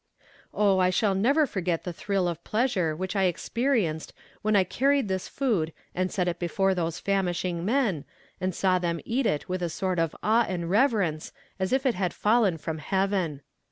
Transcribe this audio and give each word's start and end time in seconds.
Oh, 0.51 0.79
I 0.79 0.89
shall 0.89 1.13
never 1.13 1.45
forget 1.45 1.83
the 1.83 1.93
thrill 1.93 2.27
of 2.27 2.43
pleasure 2.43 2.95
which 2.95 3.15
I 3.15 3.25
experienced 3.25 4.13
when 4.41 4.55
I 4.55 4.63
carried 4.63 5.07
this 5.07 5.27
food 5.27 5.73
and 5.93 6.11
set 6.11 6.27
it 6.27 6.39
before 6.39 6.73
those 6.73 6.97
famishing 6.97 7.63
men, 7.63 8.05
and 8.39 8.55
saw 8.55 8.79
them 8.79 8.99
eat 9.05 9.27
it 9.27 9.47
with 9.47 9.61
a 9.61 9.69
sort 9.69 9.99
of 9.99 10.15
awe 10.23 10.43
and 10.47 10.71
reverence 10.71 11.31
as 11.59 11.71
if 11.71 11.85
it 11.85 11.93
had 11.93 12.15
fallen 12.15 12.57
from 12.57 12.79
heaven. 12.79 13.41